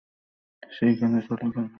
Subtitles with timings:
[0.63, 1.67] সেইখানে চলে গেল।